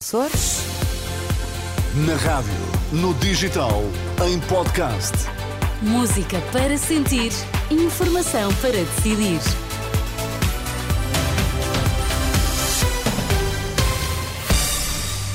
Açores. 0.00 0.60
Na 2.06 2.14
rádio, 2.14 2.52
no 2.92 3.12
digital, 3.14 3.82
em 4.24 4.38
podcast. 4.42 5.12
Música 5.82 6.40
para 6.52 6.78
sentir, 6.78 7.32
informação 7.68 8.54
para 8.62 8.70
decidir. 8.70 9.40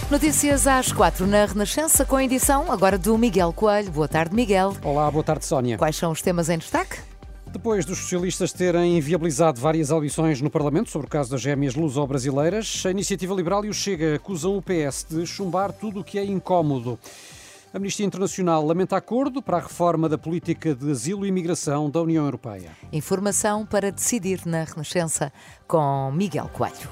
Notícias 0.09 0.65
às 0.65 0.93
quatro 0.93 1.27
na 1.27 1.43
Renascença, 1.45 2.05
com 2.05 2.15
a 2.15 2.23
edição 2.23 2.71
agora 2.71 2.97
do 2.97 3.17
Miguel 3.17 3.51
Coelho. 3.51 3.91
Boa 3.91 4.07
tarde, 4.07 4.33
Miguel. 4.33 4.77
Olá, 4.81 5.11
boa 5.11 5.25
tarde, 5.25 5.45
Sónia. 5.45 5.77
Quais 5.77 5.97
são 5.97 6.09
os 6.13 6.21
temas 6.21 6.47
em 6.47 6.57
destaque? 6.57 6.99
Depois 7.53 7.85
dos 7.85 7.99
socialistas 7.99 8.51
terem 8.51 8.97
inviabilizado 8.97 9.61
várias 9.61 9.91
audições 9.91 10.41
no 10.41 10.49
Parlamento 10.49 10.89
sobre 10.89 11.05
o 11.05 11.09
caso 11.09 11.29
das 11.29 11.39
gêmeas 11.39 11.75
luso-brasileiras, 11.75 12.83
a 12.83 12.89
Iniciativa 12.89 13.31
Liberal 13.35 13.63
e 13.63 13.69
o 13.69 13.73
Chega 13.73 14.15
acusam 14.15 14.57
o 14.57 14.61
PS 14.61 15.05
de 15.07 15.23
chumbar 15.27 15.71
tudo 15.71 15.99
o 15.99 16.03
que 16.03 16.17
é 16.17 16.25
incómodo. 16.25 16.97
A 17.71 17.77
Amnistia 17.77 18.07
Internacional 18.07 18.65
lamenta 18.65 18.97
acordo 18.97 19.39
para 19.39 19.57
a 19.57 19.61
reforma 19.61 20.09
da 20.09 20.17
política 20.17 20.73
de 20.73 20.89
asilo 20.89 21.27
e 21.27 21.29
imigração 21.29 21.91
da 21.91 22.01
União 22.01 22.25
Europeia. 22.25 22.71
Informação 22.91 23.67
para 23.67 23.91
decidir 23.91 24.41
na 24.47 24.63
Renascença 24.63 25.31
com 25.67 26.11
Miguel 26.11 26.49
Coelho. 26.51 26.89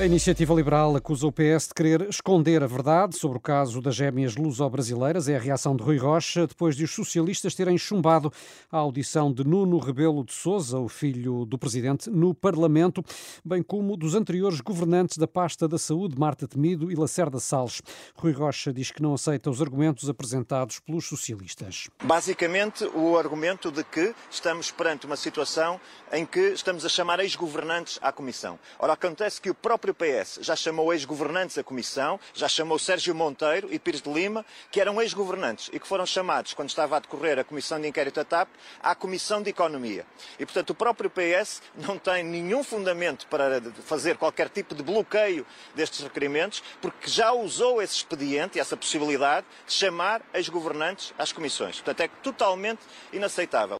A 0.00 0.06
iniciativa 0.06 0.54
liberal 0.54 0.96
acusa 0.96 1.26
o 1.26 1.30
PS 1.30 1.68
de 1.68 1.74
querer 1.74 2.08
esconder 2.08 2.62
a 2.62 2.66
verdade 2.66 3.18
sobre 3.18 3.36
o 3.36 3.40
caso 3.40 3.82
das 3.82 3.94
gêmeas 3.94 4.34
luso-brasileiras. 4.34 5.28
É 5.28 5.36
a 5.36 5.38
reação 5.38 5.76
de 5.76 5.82
Rui 5.82 5.98
Rocha 5.98 6.46
depois 6.46 6.74
de 6.74 6.84
os 6.84 6.94
socialistas 6.94 7.54
terem 7.54 7.76
chumbado 7.76 8.32
a 8.72 8.78
audição 8.78 9.30
de 9.30 9.44
Nuno 9.44 9.78
Rebelo 9.78 10.24
de 10.24 10.32
Sousa, 10.32 10.78
o 10.78 10.88
filho 10.88 11.44
do 11.44 11.58
presidente, 11.58 12.08
no 12.08 12.34
Parlamento, 12.34 13.04
bem 13.44 13.62
como 13.62 13.94
dos 13.94 14.14
anteriores 14.14 14.62
governantes 14.62 15.18
da 15.18 15.28
pasta 15.28 15.68
da 15.68 15.76
saúde, 15.76 16.18
Marta 16.18 16.48
Temido 16.48 16.90
e 16.90 16.94
Lacerda 16.94 17.38
Salles. 17.38 17.82
Rui 18.16 18.32
Rocha 18.32 18.72
diz 18.72 18.90
que 18.90 19.02
não 19.02 19.12
aceita 19.12 19.50
os 19.50 19.60
argumentos 19.60 20.08
apresentados 20.08 20.80
pelos 20.80 21.04
socialistas. 21.04 21.90
Basicamente, 22.02 22.84
o 22.94 23.18
argumento 23.18 23.70
de 23.70 23.84
que 23.84 24.14
estamos 24.30 24.70
perante 24.70 25.04
uma 25.04 25.16
situação 25.16 25.78
em 26.10 26.24
que 26.24 26.40
estamos 26.54 26.86
a 26.86 26.88
chamar 26.88 27.20
ex-governantes 27.20 27.98
à 28.00 28.10
Comissão. 28.10 28.58
Ora, 28.78 28.94
acontece 28.94 29.38
que 29.38 29.50
o 29.50 29.54
próprio 29.54 29.89
PS 29.94 30.38
já 30.42 30.54
chamou 30.54 30.92
ex-governantes 30.92 31.58
à 31.58 31.62
Comissão, 31.62 32.18
já 32.34 32.48
chamou 32.48 32.78
Sérgio 32.78 33.14
Monteiro 33.14 33.68
e 33.70 33.78
Pires 33.78 34.00
de 34.00 34.12
Lima, 34.12 34.44
que 34.70 34.80
eram 34.80 35.00
ex-governantes 35.00 35.70
e 35.72 35.80
que 35.80 35.86
foram 35.86 36.06
chamados, 36.06 36.54
quando 36.54 36.68
estava 36.68 36.96
a 36.96 37.00
decorrer 37.00 37.38
a 37.38 37.44
Comissão 37.44 37.80
de 37.80 37.88
Inquérito 37.88 38.20
à 38.20 38.24
TAP, 38.24 38.48
à 38.82 38.94
Comissão 38.94 39.42
de 39.42 39.50
Economia. 39.50 40.06
E, 40.38 40.46
portanto, 40.46 40.70
o 40.70 40.74
próprio 40.74 41.10
PS 41.10 41.62
não 41.74 41.98
tem 41.98 42.22
nenhum 42.22 42.62
fundamento 42.62 43.26
para 43.26 43.60
fazer 43.84 44.16
qualquer 44.16 44.48
tipo 44.48 44.74
de 44.74 44.82
bloqueio 44.82 45.46
destes 45.74 46.00
requerimentos, 46.00 46.62
porque 46.80 47.08
já 47.08 47.32
usou 47.32 47.82
esse 47.82 47.94
expediente, 47.94 48.60
essa 48.60 48.76
possibilidade, 48.76 49.46
de 49.66 49.72
chamar 49.72 50.22
ex-governantes 50.34 51.12
às 51.18 51.32
comissões. 51.32 51.76
Portanto, 51.76 52.00
é 52.00 52.08
totalmente 52.22 52.80
inaceitável. 53.12 53.79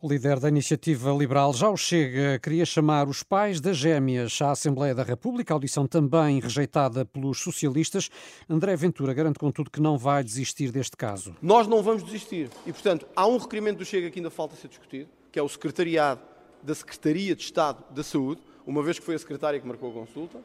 O 0.00 0.08
líder 0.08 0.40
da 0.40 0.48
iniciativa 0.48 1.10
liberal 1.12 1.52
já 1.52 1.68
o 1.68 1.76
chega, 1.76 2.38
queria 2.38 2.64
chamar 2.64 3.08
os 3.08 3.22
pais 3.22 3.60
das 3.60 3.76
gêmeas 3.76 4.40
à 4.42 4.50
Assembleia 4.50 4.94
da 4.94 5.02
República, 5.02 5.54
audição 5.54 5.86
também 5.86 6.40
rejeitada 6.40 7.04
pelos 7.04 7.40
socialistas. 7.40 8.10
André 8.48 8.74
Ventura 8.76 9.14
garante, 9.14 9.38
contudo, 9.38 9.70
que 9.70 9.80
não 9.80 9.96
vai 9.96 10.24
desistir 10.24 10.70
deste 10.70 10.96
caso. 10.96 11.36
Nós 11.40 11.66
não 11.66 11.82
vamos 11.82 12.02
desistir. 12.02 12.50
E, 12.66 12.72
portanto, 12.72 13.06
há 13.14 13.26
um 13.26 13.36
requerimento 13.36 13.78
do 13.78 13.84
Chega 13.84 14.10
que 14.10 14.18
ainda 14.18 14.30
falta 14.30 14.56
ser 14.56 14.68
discutido, 14.68 15.08
que 15.30 15.38
é 15.38 15.42
o 15.42 15.48
secretariado 15.48 16.20
da 16.62 16.74
Secretaria 16.74 17.34
de 17.34 17.42
Estado 17.42 17.84
da 17.90 18.02
Saúde, 18.02 18.40
uma 18.66 18.82
vez 18.82 18.98
que 18.98 19.04
foi 19.04 19.14
a 19.14 19.18
secretária 19.18 19.60
que 19.60 19.66
marcou 19.66 19.90
a 19.90 19.92
consulta. 19.92 20.38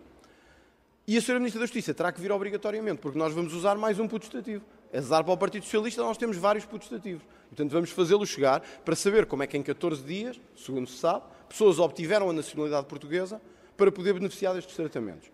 E 1.07 1.15
a 1.15 1.19
Sra. 1.19 1.39
Ministra 1.39 1.61
da 1.61 1.65
Justiça 1.65 1.93
terá 1.93 2.11
que 2.11 2.19
vir 2.19 2.31
obrigatoriamente, 2.31 2.99
porque 2.99 3.17
nós 3.17 3.33
vamos 3.33 3.53
usar 3.53 3.75
mais 3.75 3.99
um 3.99 4.07
putestativo. 4.07 4.63
Azar 4.93 5.23
para 5.23 5.33
o 5.33 5.37
Partido 5.37 5.63
Socialista, 5.63 6.01
nós 6.01 6.17
temos 6.17 6.37
vários 6.37 6.65
putestativos. 6.65 7.23
Portanto, 7.49 7.71
vamos 7.71 7.89
fazê-lo 7.89 8.25
chegar 8.25 8.61
para 8.83 8.95
saber 8.95 9.25
como 9.25 9.43
é 9.43 9.47
que 9.47 9.57
em 9.57 9.63
14 9.63 10.03
dias, 10.03 10.39
segundo 10.55 10.87
se 10.87 10.97
sabe, 10.97 11.25
pessoas 11.47 11.79
obtiveram 11.79 12.29
a 12.29 12.33
nacionalidade 12.33 12.85
portuguesa 12.87 13.41
para 13.77 13.91
poder 13.91 14.13
beneficiar 14.13 14.53
destes 14.53 14.75
tratamentos. 14.75 15.29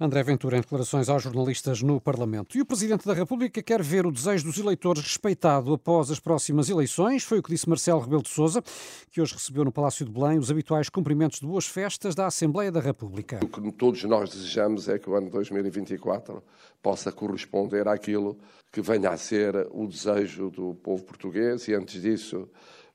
André 0.00 0.22
Ventura, 0.22 0.56
em 0.56 0.60
declarações 0.60 1.08
aos 1.08 1.24
jornalistas 1.24 1.82
no 1.82 2.00
Parlamento. 2.00 2.56
E 2.56 2.60
o 2.60 2.64
Presidente 2.64 3.04
da 3.04 3.12
República 3.12 3.60
quer 3.60 3.82
ver 3.82 4.06
o 4.06 4.12
desejo 4.12 4.44
dos 4.44 4.56
eleitores 4.56 5.02
respeitado 5.02 5.74
após 5.74 6.08
as 6.08 6.20
próximas 6.20 6.70
eleições. 6.70 7.24
Foi 7.24 7.40
o 7.40 7.42
que 7.42 7.50
disse 7.50 7.68
Marcelo 7.68 7.98
Rebelo 7.98 8.22
de 8.22 8.28
Sousa, 8.28 8.62
que 9.10 9.20
hoje 9.20 9.34
recebeu 9.34 9.64
no 9.64 9.72
Palácio 9.72 10.06
de 10.06 10.12
Belém 10.12 10.38
os 10.38 10.52
habituais 10.52 10.88
cumprimentos 10.88 11.40
de 11.40 11.46
boas 11.46 11.66
festas 11.66 12.14
da 12.14 12.26
Assembleia 12.26 12.70
da 12.70 12.78
República. 12.78 13.40
O 13.42 13.48
que 13.48 13.72
todos 13.72 14.04
nós 14.04 14.30
desejamos 14.30 14.88
é 14.88 15.00
que 15.00 15.10
o 15.10 15.16
ano 15.16 15.30
2024 15.30 16.44
possa 16.80 17.10
corresponder 17.10 17.88
àquilo 17.88 18.38
que 18.70 18.80
venha 18.80 19.10
a 19.10 19.16
ser 19.16 19.66
o 19.72 19.84
desejo 19.84 20.48
do 20.48 20.76
povo 20.76 21.02
português 21.02 21.66
e, 21.66 21.74
antes 21.74 22.00
disso, 22.00 22.48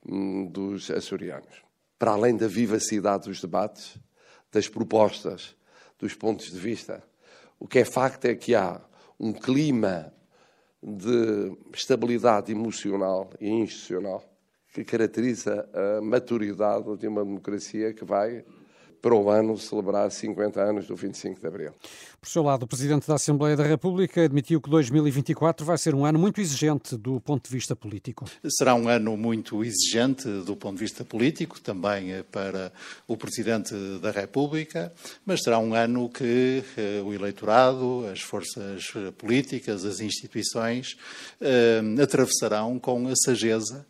hum, 0.08 0.46
dos 0.46 0.90
açorianos. 0.90 1.64
Para 2.00 2.12
além 2.12 2.38
da 2.38 2.48
vivacidade 2.48 3.28
dos 3.28 3.42
debates, 3.42 3.98
das 4.54 4.70
propostas, 4.70 5.56
dos 6.00 6.14
pontos 6.14 6.52
de 6.52 6.60
vista. 6.60 7.04
O 7.60 7.68
que 7.68 7.80
é 7.80 7.86
facto 7.86 8.26
é 8.26 8.36
que 8.36 8.54
há 8.54 8.80
um 9.20 9.34
clima 9.34 10.14
de 10.82 11.58
estabilidade 11.74 12.52
emocional 12.52 13.30
e 13.42 13.50
institucional 13.50 14.24
que 14.74 14.84
caracteriza 14.84 15.68
a 15.74 16.02
maturidade 16.02 16.98
de 16.98 17.08
uma 17.08 17.24
democracia 17.24 17.94
que 17.94 18.06
vai 18.06 18.46
para 19.04 19.14
o 19.14 19.30
ano 19.30 19.58
celebrar 19.58 20.10
50 20.10 20.62
anos 20.62 20.88
do 20.88 20.96
25 20.96 21.42
de 21.42 21.46
Abril. 21.46 21.72
Por 22.22 22.30
seu 22.30 22.42
lado, 22.42 22.64
o 22.64 22.68
Presidente 22.68 23.06
da 23.06 23.16
Assembleia 23.16 23.54
da 23.54 23.66
República 23.66 24.24
admitiu 24.24 24.62
que 24.62 24.70
2024 24.70 25.66
vai 25.66 25.78
ser 25.78 25.94
um 25.94 26.06
ano 26.06 26.18
muito 26.18 26.40
exigente 26.40 26.96
do 26.96 27.20
ponto 27.20 27.44
de 27.44 27.52
vista 27.54 27.76
político. 27.76 28.24
Será 28.48 28.74
um 28.74 28.88
ano 28.88 29.18
muito 29.18 29.62
exigente 29.62 30.26
do 30.46 30.56
ponto 30.56 30.76
de 30.76 30.80
vista 30.80 31.04
político, 31.04 31.60
também 31.60 32.14
eh, 32.14 32.24
para 32.24 32.72
o 33.06 33.18
Presidente 33.18 33.76
da 34.02 34.10
República, 34.10 34.94
mas 35.26 35.44
será 35.44 35.60
um 35.60 35.74
ano 35.74 36.08
que 36.08 36.64
eh, 36.78 37.02
o 37.06 37.14
eleitorado, 37.14 38.08
as 38.10 38.22
forças 38.22 38.90
eh, 38.96 39.12
políticas, 39.12 39.84
as 39.84 40.00
instituições 40.00 40.96
eh, 41.42 41.82
atravessarão 42.02 42.80
com 42.80 43.10
a 43.10 43.16
sageza 43.18 43.86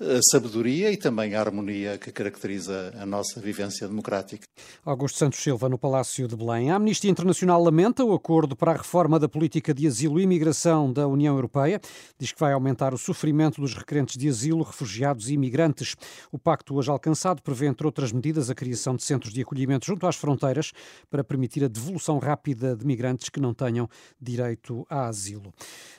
a 0.00 0.20
sabedoria 0.30 0.92
e 0.92 0.96
também 0.96 1.34
a 1.34 1.40
harmonia 1.40 1.98
que 1.98 2.12
caracteriza 2.12 2.92
a 2.96 3.04
nossa 3.04 3.40
vivência 3.40 3.88
democrática. 3.88 4.46
Augusto 4.84 5.18
Santos 5.18 5.40
Silva, 5.40 5.68
no 5.68 5.76
Palácio 5.76 6.28
de 6.28 6.36
Belém. 6.36 6.70
A 6.70 6.76
Amnistia 6.76 7.10
Internacional 7.10 7.60
lamenta 7.60 8.04
o 8.04 8.14
acordo 8.14 8.54
para 8.54 8.70
a 8.70 8.76
reforma 8.76 9.18
da 9.18 9.28
política 9.28 9.74
de 9.74 9.88
asilo 9.88 10.20
e 10.20 10.22
imigração 10.22 10.92
da 10.92 11.08
União 11.08 11.34
Europeia. 11.34 11.80
Diz 12.16 12.30
que 12.30 12.38
vai 12.38 12.52
aumentar 12.52 12.94
o 12.94 12.98
sofrimento 12.98 13.60
dos 13.60 13.74
requerentes 13.74 14.16
de 14.16 14.28
asilo, 14.28 14.62
refugiados 14.62 15.28
e 15.28 15.34
imigrantes. 15.34 15.96
O 16.30 16.38
pacto 16.38 16.76
hoje 16.76 16.90
alcançado 16.90 17.42
prevê, 17.42 17.66
entre 17.66 17.84
outras 17.84 18.12
medidas, 18.12 18.48
a 18.50 18.54
criação 18.54 18.94
de 18.94 19.02
centros 19.02 19.32
de 19.32 19.42
acolhimento 19.42 19.84
junto 19.84 20.06
às 20.06 20.14
fronteiras 20.14 20.72
para 21.10 21.24
permitir 21.24 21.64
a 21.64 21.68
devolução 21.68 22.18
rápida 22.18 22.76
de 22.76 22.86
migrantes 22.86 23.28
que 23.28 23.40
não 23.40 23.52
tenham 23.52 23.88
direito 24.20 24.86
a 24.88 25.08
asilo. 25.08 25.52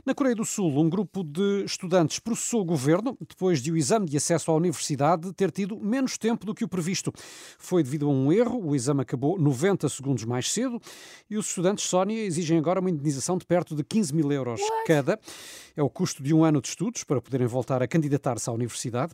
Na 0.05 0.15
Coreia 0.15 0.35
do 0.35 0.45
Sul, 0.45 0.79
um 0.79 0.89
grupo 0.89 1.21
de 1.21 1.65
estudantes 1.65 2.19
processou 2.19 2.61
o 2.61 2.65
governo 2.65 3.17
depois 3.27 3.61
de 3.61 3.71
o 3.71 3.77
exame 3.89 4.05
de 4.05 4.17
acesso 4.17 4.51
à 4.51 4.55
universidade 4.55 5.33
ter 5.33 5.51
tido 5.51 5.79
menos 5.79 6.17
tempo 6.17 6.45
do 6.45 6.53
que 6.53 6.63
o 6.63 6.67
previsto. 6.67 7.11
Foi 7.57 7.81
devido 7.81 8.07
a 8.07 8.09
um 8.09 8.31
erro, 8.31 8.63
o 8.63 8.75
exame 8.75 9.01
acabou 9.01 9.39
90 9.39 9.89
segundos 9.89 10.23
mais 10.25 10.51
cedo 10.51 10.79
e 11.29 11.37
os 11.37 11.47
estudantes 11.47 11.85
Sónia 11.85 12.23
exigem 12.23 12.57
agora 12.57 12.79
uma 12.79 12.89
indenização 12.89 13.37
de 13.37 13.45
perto 13.45 13.75
de 13.75 13.83
15 13.83 14.13
mil 14.13 14.31
euros 14.31 14.61
What? 14.61 14.85
cada. 14.85 15.19
É 15.75 15.81
o 15.81 15.89
custo 15.89 16.21
de 16.21 16.33
um 16.33 16.43
ano 16.43 16.61
de 16.61 16.67
estudos 16.67 17.03
para 17.03 17.19
poderem 17.21 17.47
voltar 17.47 17.81
a 17.81 17.87
candidatar-se 17.87 18.49
à 18.49 18.53
universidade, 18.53 19.13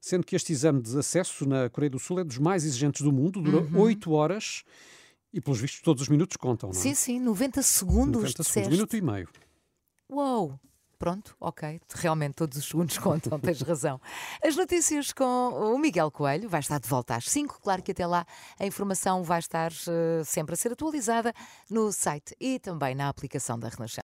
sendo 0.00 0.24
que 0.24 0.36
este 0.36 0.52
exame 0.52 0.80
de 0.80 0.96
acesso 0.96 1.48
na 1.48 1.68
Coreia 1.68 1.90
do 1.90 1.98
Sul 1.98 2.20
é 2.20 2.24
dos 2.24 2.38
mais 2.38 2.64
exigentes 2.64 3.02
do 3.02 3.10
mundo, 3.10 3.40
dura 3.40 3.58
uhum. 3.58 3.80
8 3.80 4.12
horas. 4.12 4.62
E 5.32 5.40
pelos 5.40 5.58
vistos, 5.58 5.80
todos 5.80 6.02
os 6.02 6.08
minutos 6.10 6.36
contam, 6.36 6.68
não 6.68 6.78
é? 6.78 6.78
Sim, 6.78 6.94
sim, 6.94 7.18
90 7.18 7.62
segundos. 7.62 8.22
90 8.22 8.42
segundos, 8.42 8.72
minuto 8.72 8.96
e 8.96 9.00
meio. 9.00 9.28
Uou! 10.10 10.60
Pronto, 11.02 11.34
ok, 11.40 11.80
realmente 11.96 12.34
todos 12.34 12.56
os 12.56 12.64
segundos 12.64 12.96
contam, 13.02 13.36
tens 13.40 13.60
razão. 13.60 14.00
As 14.40 14.54
notícias 14.54 15.12
com 15.12 15.24
o 15.24 15.76
Miguel 15.76 16.12
Coelho, 16.12 16.48
vai 16.48 16.60
estar 16.60 16.78
de 16.78 16.88
volta 16.88 17.16
às 17.16 17.28
5. 17.28 17.58
Claro 17.60 17.82
que 17.82 17.90
até 17.90 18.06
lá 18.06 18.24
a 18.56 18.64
informação 18.64 19.24
vai 19.24 19.40
estar 19.40 19.72
uh, 19.72 20.24
sempre 20.24 20.54
a 20.54 20.56
ser 20.56 20.70
atualizada 20.70 21.34
no 21.68 21.90
site 21.90 22.36
e 22.40 22.60
também 22.60 22.94
na 22.94 23.08
aplicação 23.08 23.58
da 23.58 23.68
Renascença. 23.68 24.00